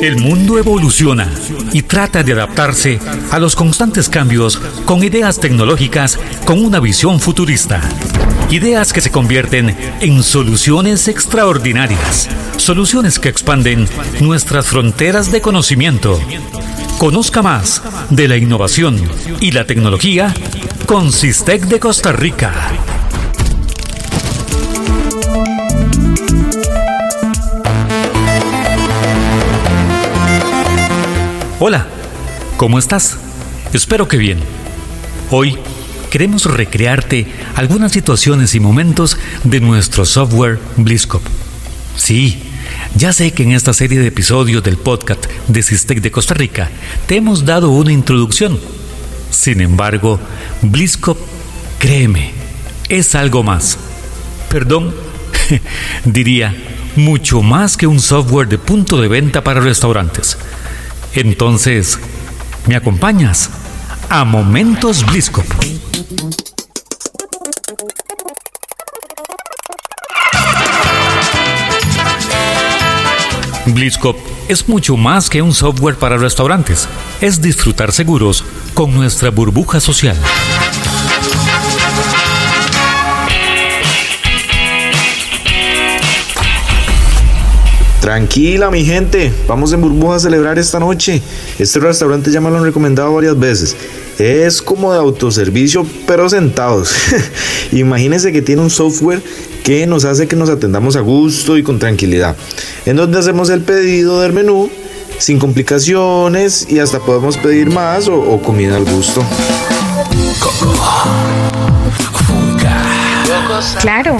El 0.00 0.16
mundo 0.16 0.58
evoluciona 0.58 1.28
y 1.72 1.82
trata 1.82 2.22
de 2.22 2.32
adaptarse 2.32 3.00
a 3.30 3.38
los 3.38 3.56
constantes 3.56 4.08
cambios 4.08 4.56
con 4.84 5.02
ideas 5.02 5.40
tecnológicas 5.40 6.18
con 6.44 6.64
una 6.64 6.80
visión 6.80 7.20
futurista. 7.20 7.80
Ideas 8.50 8.92
que 8.92 9.00
se 9.00 9.10
convierten 9.10 9.76
en 10.00 10.22
soluciones 10.22 11.08
extraordinarias. 11.08 12.28
Soluciones 12.56 13.18
que 13.18 13.28
expanden 13.28 13.88
nuestras 14.20 14.66
fronteras 14.66 15.32
de 15.32 15.40
conocimiento. 15.40 16.20
Conozca 16.98 17.42
más 17.42 17.82
de 18.10 18.28
la 18.28 18.36
innovación 18.36 19.00
y 19.40 19.52
la 19.52 19.66
tecnología 19.66 20.34
con 20.86 21.12
Sistec 21.12 21.62
de 21.66 21.80
Costa 21.80 22.12
Rica. 22.12 22.52
Hola, 31.62 31.86
¿cómo 32.56 32.78
estás? 32.78 33.18
Espero 33.74 34.08
que 34.08 34.16
bien. 34.16 34.38
Hoy 35.30 35.58
queremos 36.08 36.46
recrearte 36.46 37.26
algunas 37.54 37.92
situaciones 37.92 38.54
y 38.54 38.60
momentos 38.60 39.18
de 39.44 39.60
nuestro 39.60 40.06
software 40.06 40.58
BlizzCop. 40.78 41.20
Sí, 41.98 42.42
ya 42.96 43.12
sé 43.12 43.32
que 43.32 43.42
en 43.42 43.52
esta 43.52 43.74
serie 43.74 43.98
de 43.98 44.06
episodios 44.06 44.64
del 44.64 44.78
podcast 44.78 45.26
de 45.48 45.62
Sistec 45.62 46.00
de 46.00 46.10
Costa 46.10 46.32
Rica 46.32 46.70
te 47.06 47.16
hemos 47.16 47.44
dado 47.44 47.68
una 47.68 47.92
introducción. 47.92 48.58
Sin 49.30 49.60
embargo, 49.60 50.18
BlizzCop, 50.62 51.18
créeme, 51.78 52.30
es 52.88 53.14
algo 53.14 53.42
más. 53.42 53.76
Perdón, 54.48 54.94
diría, 56.06 56.56
mucho 56.96 57.42
más 57.42 57.76
que 57.76 57.86
un 57.86 58.00
software 58.00 58.48
de 58.48 58.56
punto 58.56 58.98
de 58.98 59.08
venta 59.08 59.44
para 59.44 59.60
restaurantes 59.60 60.38
entonces, 61.14 61.98
¿me 62.66 62.76
acompañas 62.76 63.50
a 64.08 64.24
Momentos 64.24 65.04
Bliscop? 65.06 65.44
BlizzCop 73.66 74.16
es 74.48 74.68
mucho 74.68 74.96
más 74.96 75.30
que 75.30 75.42
un 75.42 75.54
software 75.54 75.96
para 75.96 76.16
restaurantes. 76.16 76.88
Es 77.20 77.40
disfrutar 77.40 77.92
seguros 77.92 78.44
con 78.74 78.94
nuestra 78.94 79.30
burbuja 79.30 79.80
social. 79.80 80.16
Tranquila, 88.00 88.70
mi 88.70 88.84
gente. 88.84 89.32
Vamos 89.46 89.72
en 89.72 89.82
burbuja 89.82 90.16
a 90.16 90.18
celebrar 90.18 90.58
esta 90.58 90.80
noche. 90.80 91.20
Este 91.58 91.78
restaurante 91.80 92.30
ya 92.30 92.40
me 92.40 92.50
lo 92.50 92.56
han 92.56 92.64
recomendado 92.64 93.14
varias 93.14 93.38
veces. 93.38 93.76
Es 94.18 94.62
como 94.62 94.92
de 94.92 94.98
autoservicio, 94.98 95.86
pero 96.06 96.28
sentados. 96.28 96.94
Imagínense 97.72 98.32
que 98.32 98.42
tiene 98.42 98.62
un 98.62 98.70
software 98.70 99.22
que 99.62 99.86
nos 99.86 100.04
hace 100.04 100.26
que 100.26 100.36
nos 100.36 100.48
atendamos 100.48 100.96
a 100.96 101.00
gusto 101.00 101.58
y 101.58 101.62
con 101.62 101.78
tranquilidad. 101.78 102.36
En 102.86 102.96
donde 102.96 103.18
hacemos 103.18 103.50
el 103.50 103.60
pedido 103.60 104.20
del 104.20 104.32
menú 104.32 104.70
sin 105.18 105.38
complicaciones 105.38 106.66
y 106.70 106.78
hasta 106.78 106.98
podemos 107.00 107.36
pedir 107.36 107.70
más 107.70 108.08
o, 108.08 108.14
o 108.14 108.40
comida 108.40 108.76
al 108.76 108.84
gusto. 108.84 109.22
Claro. 113.80 114.16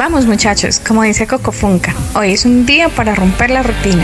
Vamos 0.00 0.24
muchachos, 0.24 0.80
como 0.80 1.02
dice 1.02 1.26
Coco 1.26 1.52
Funca, 1.52 1.94
hoy 2.14 2.32
es 2.32 2.46
un 2.46 2.64
día 2.64 2.88
para 2.88 3.14
romper 3.14 3.50
la 3.50 3.62
rutina. 3.62 4.02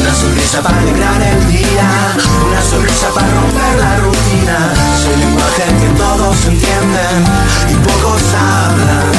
Una 0.00 0.14
sonrisa 0.14 0.62
para 0.62 0.78
alegrar 0.78 1.20
el 1.20 1.52
día, 1.52 2.14
una 2.48 2.62
sonrisa 2.62 3.10
para 3.14 3.26
romper 3.26 3.78
la 3.78 3.96
rutina. 3.96 4.72
Soy 5.04 5.16
lenguaje 5.18 5.64
que 5.80 5.88
todos 5.98 6.46
entienden 6.46 7.24
y 7.68 7.74
pocos 7.86 8.22
hablan. 8.32 9.12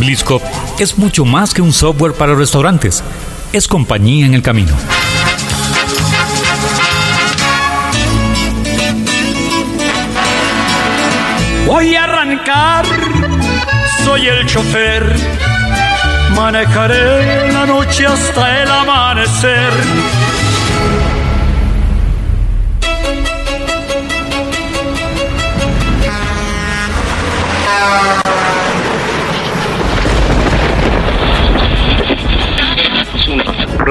BlizzCop 0.00 0.42
es 0.80 0.98
mucho 0.98 1.24
más 1.24 1.54
que 1.54 1.62
un 1.62 1.72
software 1.72 2.14
para 2.14 2.34
restaurantes, 2.34 3.04
es 3.52 3.68
compañía 3.68 4.26
en 4.26 4.34
el 4.34 4.42
camino. 4.42 4.74
Soy 14.04 14.28
el 14.28 14.46
chofer. 14.46 15.02
Manejaré 16.36 17.52
la 17.52 17.66
noche 17.66 18.06
hasta 18.06 18.62
el 18.62 18.70
amanecer. 18.70 19.72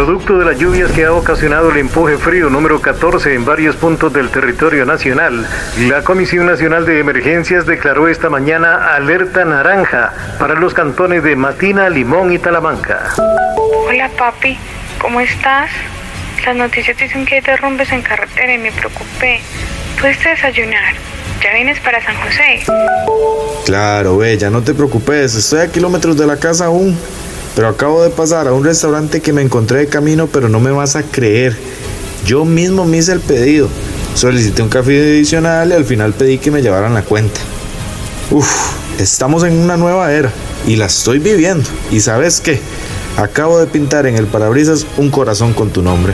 Producto 0.03 0.39
de 0.39 0.45
las 0.45 0.57
lluvias 0.57 0.91
que 0.93 1.05
ha 1.05 1.13
ocasionado 1.13 1.69
el 1.69 1.77
empuje 1.77 2.17
frío 2.17 2.49
número 2.49 2.81
14 2.81 3.35
en 3.35 3.45
varios 3.45 3.75
puntos 3.75 4.11
del 4.11 4.29
territorio 4.29 4.83
nacional, 4.83 5.47
la 5.77 6.03
Comisión 6.03 6.47
Nacional 6.47 6.87
de 6.87 6.99
Emergencias 6.99 7.67
declaró 7.67 8.07
esta 8.07 8.27
mañana 8.27 8.95
alerta 8.95 9.45
naranja 9.45 10.11
para 10.39 10.55
los 10.55 10.73
cantones 10.73 11.23
de 11.23 11.35
Matina, 11.35 11.87
Limón 11.87 12.33
y 12.33 12.39
Talamanca. 12.39 13.13
Hola 13.87 14.09
papi, 14.17 14.57
¿cómo 14.99 15.21
estás? 15.21 15.69
Las 16.47 16.55
noticias 16.55 16.97
dicen 16.97 17.23
que 17.23 17.35
hay 17.35 17.41
derrumbes 17.41 17.91
en 17.91 18.01
carretera 18.01 18.55
y 18.55 18.57
me 18.57 18.71
preocupé. 18.71 19.39
¿Puedes 19.99 20.17
desayunar? 20.23 20.95
¿Ya 21.43 21.53
vienes 21.53 21.79
para 21.79 22.03
San 22.03 22.15
José? 22.15 22.63
Claro, 23.65 24.17
bella, 24.17 24.49
no 24.49 24.63
te 24.63 24.73
preocupes, 24.73 25.35
estoy 25.35 25.59
a 25.59 25.71
kilómetros 25.71 26.17
de 26.17 26.25
la 26.25 26.37
casa 26.37 26.65
aún. 26.65 26.97
Pero 27.55 27.67
acabo 27.67 28.03
de 28.03 28.09
pasar 28.09 28.47
a 28.47 28.53
un 28.53 28.63
restaurante 28.63 29.21
que 29.21 29.33
me 29.33 29.41
encontré 29.41 29.79
de 29.79 29.87
camino, 29.87 30.27
pero 30.27 30.49
no 30.49 30.59
me 30.59 30.71
vas 30.71 30.95
a 30.95 31.03
creer. 31.03 31.55
Yo 32.25 32.45
mismo 32.45 32.85
me 32.85 32.97
hice 32.97 33.11
el 33.11 33.19
pedido. 33.19 33.67
Solicité 34.15 34.61
un 34.61 34.69
café 34.69 34.99
adicional 35.01 35.69
y 35.69 35.73
al 35.73 35.85
final 35.85 36.13
pedí 36.13 36.37
que 36.37 36.51
me 36.51 36.61
llevaran 36.61 36.93
la 36.93 37.03
cuenta. 37.03 37.39
Uf, 38.29 38.47
estamos 38.99 39.43
en 39.43 39.53
una 39.53 39.77
nueva 39.77 40.13
era 40.13 40.31
y 40.67 40.75
la 40.75 40.85
estoy 40.85 41.19
viviendo. 41.19 41.67
¿Y 41.91 41.99
sabes 41.99 42.39
qué? 42.39 42.59
Acabo 43.17 43.59
de 43.59 43.67
pintar 43.67 44.05
en 44.05 44.15
el 44.15 44.27
parabrisas 44.27 44.85
un 44.97 45.09
corazón 45.09 45.53
con 45.53 45.69
tu 45.69 45.81
nombre. 45.81 46.13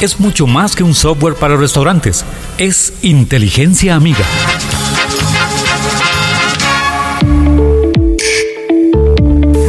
Es 0.00 0.18
mucho 0.18 0.48
más 0.48 0.74
que 0.74 0.82
un 0.82 0.92
software 0.92 1.34
para 1.34 1.56
restaurantes, 1.56 2.24
es 2.58 2.92
inteligencia 3.00 3.94
amiga. 3.94 4.24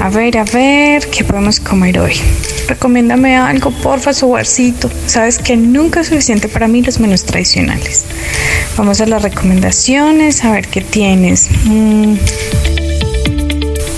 A 0.02 0.10
ver, 0.10 0.40
a 0.40 0.46
ver, 0.46 1.08
¿qué 1.12 1.24
podemos 1.24 1.60
comer 1.60 2.00
hoy? 2.00 2.14
Recomiéndame 2.68 3.36
algo, 3.38 3.70
porfa, 3.70 4.14
sobarcito. 4.14 4.90
Sabes 5.06 5.38
que 5.38 5.56
nunca 5.56 6.00
es 6.00 6.08
suficiente 6.08 6.48
para 6.48 6.68
mí 6.68 6.82
los 6.82 7.00
menús 7.00 7.24
tradicionales. 7.24 8.06
Vamos 8.78 9.00
a 9.00 9.06
las 9.06 9.22
recomendaciones, 9.22 10.44
a 10.44 10.54
ver 10.54 10.68
qué 10.70 10.82
tienes. 10.82 11.50
Mm. 11.66 12.16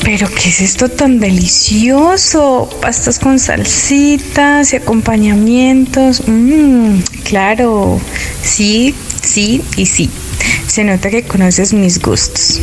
Pero 0.04 0.28
¿qué 0.30 0.50
es 0.50 0.62
esto 0.62 0.90
tan 0.90 1.20
delicioso? 1.20 2.70
Pastas 2.82 3.20
con 3.20 3.40
salsitas 3.40 4.74
y 4.74 4.76
acompañamientos. 4.76 6.24
Mmm, 6.28 7.00
claro. 7.24 8.02
Sí, 8.42 8.94
sí 9.22 9.62
y 9.78 9.86
sí. 9.86 10.10
Se 10.68 10.84
nota 10.84 11.10
que 11.10 11.24
conoces 11.24 11.74
mis 11.74 12.02
gustos. 12.02 12.60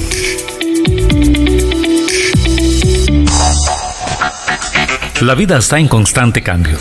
La 5.20 5.34
vida 5.34 5.58
está 5.58 5.78
en 5.78 5.88
constante 5.88 6.42
cambio 6.42 6.78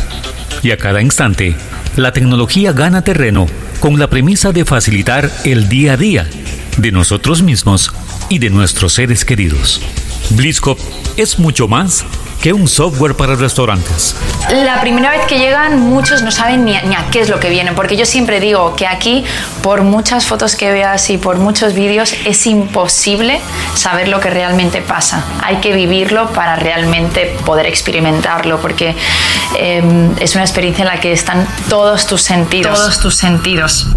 y 0.61 0.71
a 0.71 0.77
cada 0.77 1.01
instante 1.01 1.56
la 1.95 2.11
tecnología 2.11 2.73
gana 2.73 3.01
terreno 3.01 3.47
con 3.79 4.00
la 4.00 4.09
premisa 4.09 4.51
de 4.51 4.65
facilitar 4.65 5.31
el 5.44 5.69
día 5.69 5.94
a 5.94 5.97
día 5.97 6.29
de 6.77 6.91
nosotros 6.91 7.44
mismos 7.44 7.94
y 8.29 8.39
de 8.39 8.50
nuestros 8.50 8.94
seres 8.94 9.25
queridos. 9.25 9.81
BlizzCop 10.31 10.77
es 11.17 11.39
mucho 11.39 11.67
más 11.67 12.05
que 12.41 12.53
un 12.53 12.67
software 12.67 13.15
para 13.15 13.35
restaurantes. 13.35 14.15
La 14.49 14.79
primera 14.79 15.11
vez 15.11 15.25
que 15.27 15.37
llegan 15.37 15.79
muchos 15.79 16.21
no 16.21 16.31
saben 16.31 16.63
ni 16.63 16.75
a, 16.75 16.81
ni 16.83 16.95
a, 16.95 17.07
qué 17.11 17.19
es 17.19 17.29
lo 17.29 17.39
que 17.39 17.49
vienen, 17.49 17.75
porque 17.75 17.97
yo 17.97 18.05
siempre 18.05 18.39
digo 18.39 18.75
que 18.75 18.87
aquí, 18.87 19.25
por 19.61 19.83
muchas 19.83 20.25
fotos 20.25 20.55
que 20.55 20.71
veas 20.71 21.09
y 21.09 21.17
por 21.17 21.37
muchos 21.37 21.73
vídeos, 21.73 22.13
es 22.25 22.47
imposible 22.47 23.41
saber 23.75 24.07
lo 24.07 24.19
que 24.21 24.29
realmente 24.29 24.81
pasa. 24.81 25.25
Hay 25.43 25.57
que 25.57 25.73
vivirlo 25.73 26.29
para 26.31 26.55
realmente 26.55 27.35
poder 27.45 27.65
experimentarlo, 27.65 28.61
porque 28.61 28.95
eh, 29.57 30.11
es 30.19 30.35
una 30.35 30.43
experiencia 30.43 30.83
en 30.83 30.87
la 30.87 30.99
que 31.01 31.11
están 31.11 31.45
todos 31.69 32.07
tus 32.07 32.21
sentidos. 32.21 32.73
Todos 32.73 32.99
tus 33.01 33.15
sentidos. 33.15 33.87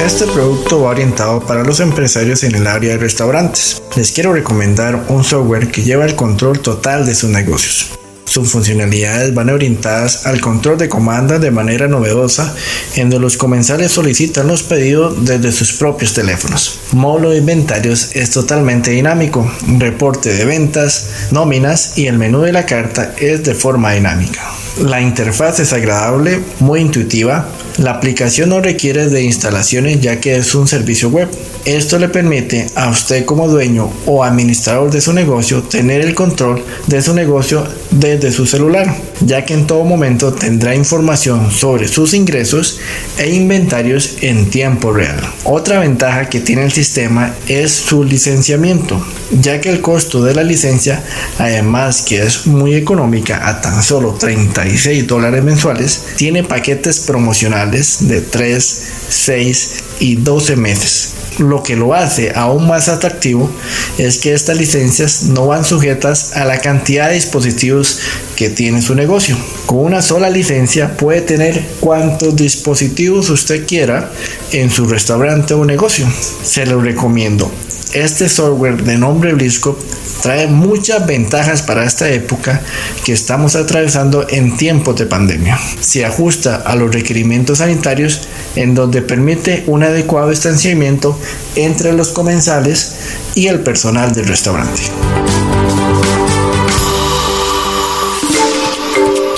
Este 0.00 0.26
producto 0.26 0.82
va 0.82 0.90
orientado 0.90 1.40
para 1.40 1.64
los 1.64 1.80
empresarios 1.80 2.44
en 2.44 2.54
el 2.54 2.66
área 2.66 2.92
de 2.92 2.98
restaurantes. 2.98 3.82
Les 3.96 4.12
quiero 4.12 4.32
recomendar 4.32 5.06
un 5.08 5.24
software 5.24 5.70
que 5.70 5.82
lleva 5.82 6.06
el 6.06 6.14
control 6.14 6.60
total 6.60 7.04
de 7.04 7.14
sus 7.14 7.30
negocios. 7.30 7.98
Sus 8.24 8.50
funcionalidades 8.50 9.34
van 9.34 9.50
orientadas 9.50 10.26
al 10.26 10.40
control 10.40 10.78
de 10.78 10.88
comandas 10.88 11.40
de 11.40 11.50
manera 11.50 11.88
novedosa, 11.88 12.54
en 12.94 13.10
donde 13.10 13.18
los 13.24 13.36
comensales 13.36 13.90
solicitan 13.90 14.46
los 14.46 14.62
pedidos 14.62 15.24
desde 15.24 15.50
sus 15.50 15.72
propios 15.72 16.12
teléfonos. 16.12 16.78
Módulo 16.92 17.30
de 17.30 17.38
inventarios 17.38 18.14
es 18.14 18.30
totalmente 18.30 18.92
dinámico, 18.92 19.50
reporte 19.78 20.32
de 20.32 20.44
ventas, 20.44 21.08
nóminas 21.32 21.98
y 21.98 22.06
el 22.06 22.18
menú 22.18 22.42
de 22.42 22.52
la 22.52 22.66
carta 22.66 23.14
es 23.18 23.42
de 23.44 23.54
forma 23.54 23.92
dinámica. 23.92 24.42
La 24.80 25.00
interfaz 25.00 25.58
es 25.58 25.72
agradable, 25.72 26.40
muy 26.60 26.80
intuitiva. 26.80 27.48
La 27.78 27.92
aplicación 27.92 28.48
no 28.48 28.60
requiere 28.60 29.08
de 29.08 29.22
instalaciones 29.22 30.00
ya 30.00 30.18
que 30.18 30.36
es 30.36 30.52
un 30.56 30.66
servicio 30.66 31.10
web. 31.10 31.28
Esto 31.64 32.00
le 32.00 32.08
permite 32.08 32.66
a 32.74 32.90
usted 32.90 33.24
como 33.24 33.46
dueño 33.46 33.88
o 34.04 34.24
administrador 34.24 34.90
de 34.90 35.00
su 35.00 35.12
negocio 35.12 35.62
tener 35.62 36.00
el 36.00 36.12
control 36.12 36.64
de 36.88 37.00
su 37.02 37.14
negocio 37.14 37.64
desde 37.92 38.32
su 38.32 38.46
celular, 38.46 38.96
ya 39.20 39.44
que 39.44 39.54
en 39.54 39.68
todo 39.68 39.84
momento 39.84 40.32
tendrá 40.32 40.74
información 40.74 41.52
sobre 41.52 41.86
sus 41.86 42.14
ingresos 42.14 42.80
e 43.16 43.32
inventarios 43.32 44.16
en 44.22 44.50
tiempo 44.50 44.92
real. 44.92 45.20
Otra 45.44 45.78
ventaja 45.78 46.28
que 46.28 46.40
tiene 46.40 46.64
el 46.64 46.72
sistema 46.72 47.34
es 47.46 47.70
su 47.70 48.02
licenciamiento, 48.02 49.00
ya 49.40 49.60
que 49.60 49.70
el 49.70 49.80
costo 49.80 50.24
de 50.24 50.34
la 50.34 50.42
licencia, 50.42 51.04
además 51.38 52.02
que 52.02 52.22
es 52.22 52.46
muy 52.46 52.74
económica 52.74 53.46
a 53.46 53.60
tan 53.60 53.82
solo 53.84 54.14
36 54.14 55.06
dólares 55.06 55.44
mensuales, 55.44 56.02
tiene 56.16 56.42
paquetes 56.42 57.00
promocionales 57.00 57.67
de 57.70 58.20
3, 58.20 58.82
6 59.08 59.70
y 60.00 60.16
12 60.16 60.56
meses. 60.56 61.10
Lo 61.38 61.62
que 61.62 61.76
lo 61.76 61.94
hace 61.94 62.32
aún 62.34 62.66
más 62.66 62.88
atractivo 62.88 63.48
es 63.96 64.18
que 64.18 64.32
estas 64.32 64.56
licencias 64.56 65.24
no 65.24 65.46
van 65.46 65.64
sujetas 65.64 66.36
a 66.36 66.44
la 66.44 66.58
cantidad 66.58 67.08
de 67.08 67.14
dispositivos 67.14 68.00
que 68.34 68.50
tiene 68.50 68.82
su 68.82 68.94
negocio. 68.94 69.36
Con 69.66 69.78
una 69.78 70.02
sola 70.02 70.30
licencia 70.30 70.96
puede 70.96 71.20
tener 71.20 71.64
cuantos 71.78 72.34
dispositivos 72.34 73.30
usted 73.30 73.66
quiera 73.66 74.10
en 74.50 74.70
su 74.70 74.86
restaurante 74.86 75.54
o 75.54 75.64
negocio. 75.64 76.08
Se 76.42 76.66
lo 76.66 76.80
recomiendo. 76.80 77.50
Este 77.92 78.28
software 78.28 78.82
de 78.82 78.98
nombre 78.98 79.32
Blisco 79.32 79.78
trae 80.22 80.46
muchas 80.46 81.06
ventajas 81.06 81.62
para 81.62 81.84
esta 81.84 82.08
época 82.10 82.60
que 83.04 83.12
estamos 83.12 83.56
atravesando 83.56 84.26
en 84.28 84.56
tiempos 84.56 84.96
de 84.96 85.06
pandemia. 85.06 85.58
Se 85.80 86.04
ajusta 86.04 86.56
a 86.56 86.74
los 86.74 86.92
requerimientos 86.92 87.58
sanitarios 87.58 88.20
en 88.56 88.74
donde 88.74 89.00
permite 89.00 89.64
un 89.66 89.84
adecuado 89.84 90.30
distanciamiento 90.30 91.18
entre 91.56 91.94
los 91.94 92.08
comensales 92.08 92.96
y 93.34 93.46
el 93.46 93.60
personal 93.60 94.12
del 94.12 94.26
restaurante. 94.26 94.82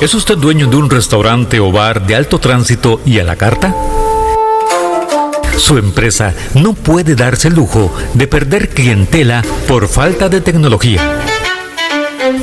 ¿Es 0.01 0.15
usted 0.15 0.39
dueño 0.39 0.67
de 0.67 0.77
un 0.77 0.91
restaurante 0.91 1.61
o 1.61 1.71
bar 1.71 2.07
de 2.07 2.17
alto 2.17 2.41
tránsito 2.41 3.01
y 3.05 3.19
a 3.19 3.25
la 3.25 3.37
carta? 3.37 3.75
Su 5.61 5.77
empresa 5.77 6.35
no 6.55 6.73
puede 6.73 7.15
darse 7.15 7.49
el 7.49 7.55
lujo 7.55 7.95
de 8.15 8.27
perder 8.27 8.71
clientela 8.71 9.45
por 9.69 9.89
falta 9.89 10.29
de 10.29 10.41
tecnología. 10.41 11.01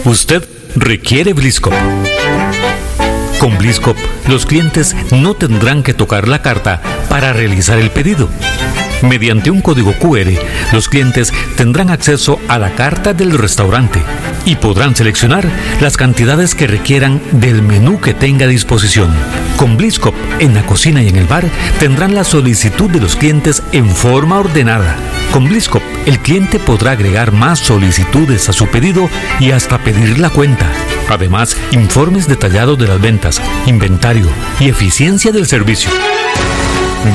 Usted 0.06 0.48
requiere 0.76 1.34
Bliscop. 1.34 1.74
Con 3.40 3.58
Bliscop, 3.58 3.98
los 4.28 4.46
clientes 4.46 4.96
no 5.12 5.34
tendrán 5.34 5.84
que 5.84 5.96
tocar 5.96 6.28
la 6.28 6.42
carta 6.42 6.82
para 7.10 7.34
realizar 7.34 7.80
el 7.80 7.90
pedido. 7.90 8.30
Mediante 9.02 9.50
un 9.50 9.62
código 9.62 9.94
QR, 9.94 10.32
los 10.72 10.88
clientes 10.88 11.34
tendrán 11.58 11.90
acceso 11.90 12.40
a 12.48 12.60
la 12.60 12.76
carta 12.76 13.14
del 13.14 13.38
restaurante 13.38 14.00
y 14.48 14.56
podrán 14.56 14.96
seleccionar 14.96 15.46
las 15.82 15.98
cantidades 15.98 16.56
que 16.56 16.68
requieran 16.68 17.22
del 17.32 17.62
menú 17.62 18.00
que 18.00 18.14
tenga 18.14 18.46
a 18.46 18.48
disposición. 18.48 19.14
Con 19.58 19.76
Bliscop, 19.76 20.16
en 20.40 20.56
la 20.56 20.66
cocina 20.66 21.04
y 21.04 21.10
en 21.10 21.18
el 21.18 21.28
bar, 21.28 21.44
tendrán 21.80 22.16
la 22.16 22.24
solicitud 22.24 22.90
de 22.90 23.02
los 23.02 23.18
clientes 23.18 23.62
en 23.74 23.90
forma 23.90 24.40
ordenada. 24.40 24.96
Con 25.34 25.50
Bliscop, 25.50 25.84
el 26.06 26.20
cliente 26.20 26.60
podrá 26.60 26.92
agregar 26.92 27.34
más 27.34 27.60
solicitudes 27.60 28.48
a 28.48 28.54
su 28.54 28.68
pedido 28.68 29.10
y 29.42 29.52
hasta 29.52 29.80
pedir 29.80 30.18
la 30.18 30.30
cuenta. 30.30 30.66
Además, 31.10 31.58
informes 31.72 32.30
detallados 32.30 32.80
de 32.80 32.88
las 32.88 33.02
ventas, 33.02 33.42
inventario 33.66 34.30
y 34.62 34.70
eficiencia 34.70 35.34
del 35.34 35.46
servicio. 35.46 35.92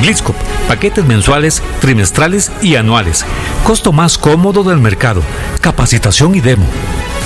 Bliscop, 0.01 0.35
paquetes 0.67 1.05
mensuales, 1.05 1.63
trimestrales 1.81 2.51
y 2.61 2.75
anuales. 2.75 3.25
Costo 3.63 3.91
más 3.91 4.19
cómodo 4.19 4.63
del 4.63 4.77
mercado. 4.77 5.23
Capacitación 5.61 6.35
y 6.35 6.41
demo. 6.41 6.67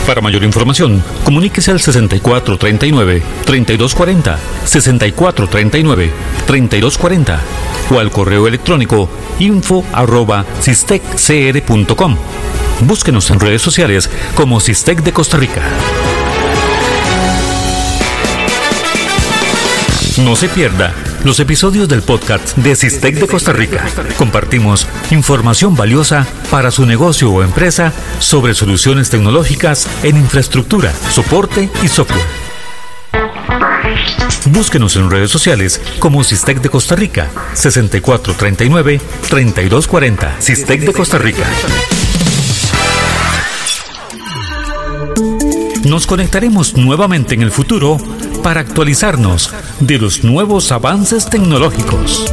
Para 0.08 0.22
mayor 0.22 0.44
información, 0.46 1.04
comuníquese 1.26 1.70
al 1.70 1.80
6439-3240, 1.80 4.38
6439-3240 4.66 7.38
o 7.92 8.00
al 8.00 8.10
correo 8.10 8.48
electrónico 8.48 9.10
info 9.40 9.84
arroba 9.92 10.46
cisteccr.com. 10.62 12.16
Búsquenos 12.80 13.30
en 13.32 13.42
redes 13.42 13.62
sociales 13.62 14.10
como 14.34 14.62
Cistec 14.62 15.04
de 15.04 15.12
Costa 15.12 15.36
Rica. 15.36 15.62
No 20.24 20.38
se 20.38 20.48
pierda 20.48 20.94
los 21.24 21.40
episodios 21.40 21.88
del 21.90 22.02
podcast 22.02 22.58
de 22.58 22.76
Cistec 22.76 23.16
de 23.16 23.28
Costa 23.28 23.54
Rica. 23.54 23.86
Compartimos 24.18 24.88
información 25.12 25.76
valiosa 25.76 26.26
para 26.50 26.72
su 26.72 26.84
negocio 26.86 27.32
o 27.32 27.44
empresa 27.44 27.94
sobre 28.20 28.54
soluciones 28.54 29.10
tecnológicas 29.10 29.88
en 30.04 30.18
infraestructura, 30.18 30.94
soporte 31.12 31.70
y 31.84 31.88
software. 31.88 32.26
Búsquenos 34.46 34.96
en 34.96 35.12
redes 35.12 35.32
sociales 35.32 35.82
como 36.00 36.24
Cistec 36.24 36.62
de 36.62 36.70
Costa 36.70 36.96
Rica, 36.96 37.30
6439-3240. 37.56 40.40
Cistec 40.40 40.82
de 40.82 40.94
Costa 40.94 41.18
Rica. 41.18 41.44
Nos 45.84 46.06
conectaremos 46.06 46.76
nuevamente 46.76 47.34
en 47.34 47.42
el 47.44 47.52
futuro 47.52 47.98
para 48.38 48.62
actualizarnos 48.62 49.54
de 49.80 49.98
los 49.98 50.24
nuevos 50.24 50.72
avances 50.72 51.30
tecnológicos. 51.30 52.26